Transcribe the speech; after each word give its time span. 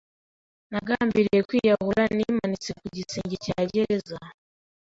nagambiriye 0.71 1.39
kwiyahura 1.47 2.03
nimanitse 2.15 2.69
ku 2.79 2.85
gisenge 2.95 3.35
cya 3.45 3.59
gereza 3.71 4.17